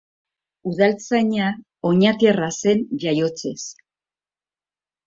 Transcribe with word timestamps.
Udaltzaina 0.69 1.49
oñatiarra 1.91 2.51
zen 2.61 2.79
jaiotzez. 3.05 3.63